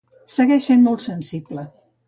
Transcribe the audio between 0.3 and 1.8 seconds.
Segueix sent molt sensible.